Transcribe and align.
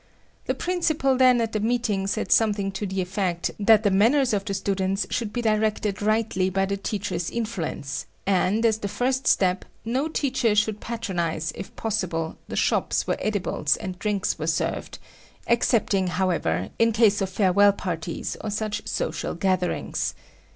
The 0.47 0.55
principal 0.55 1.15
then 1.15 1.39
at 1.41 1.51
the 1.51 1.59
meeting 1.59 2.07
said 2.07 2.31
something 2.31 2.71
to 2.71 2.87
the 2.87 3.01
effect 3.01 3.51
that 3.59 3.83
the 3.83 3.91
manners 3.91 4.33
of 4.33 4.43
the 4.43 4.55
students 4.55 5.05
should 5.11 5.31
be 5.31 5.43
directed 5.43 6.01
rightly 6.01 6.49
by 6.49 6.65
the 6.65 6.75
teachers' 6.75 7.29
influence, 7.29 8.07
and 8.25 8.65
as 8.65 8.79
the 8.79 8.87
first 8.87 9.27
step, 9.27 9.63
no 9.85 10.07
teacher 10.07 10.55
should 10.55 10.79
patronize, 10.79 11.51
if 11.53 11.75
possible, 11.75 12.35
the 12.47 12.55
shops 12.55 13.05
where 13.05 13.23
edibles 13.23 13.77
and 13.77 13.99
drinks 13.99 14.39
were 14.39 14.47
served, 14.47 14.97
excepting, 15.45 16.07
however, 16.07 16.69
in 16.79 16.93
case 16.93 17.21
of 17.21 17.29
farewell 17.29 17.71
party 17.71 18.25
or 18.43 18.49
such 18.49 18.81
social 18.87 19.35
gatherings. 19.35 20.15